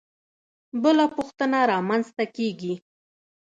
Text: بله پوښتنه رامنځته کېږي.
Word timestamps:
بله 0.83 1.05
پوښتنه 1.15 1.59
رامنځته 1.71 2.25
کېږي. 2.35 2.73